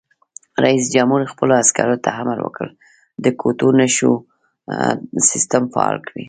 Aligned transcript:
رئیس 0.65 0.85
جمهور 0.95 1.21
خپلو 1.33 1.53
عسکرو 1.63 1.97
ته 2.03 2.09
امر 2.21 2.37
وکړ؛ 2.41 2.67
د 3.23 3.25
ګوتو 3.41 3.67
نښو 3.79 4.13
سیسټم 5.29 5.63
فعال 5.73 5.97
کړئ! 6.05 6.19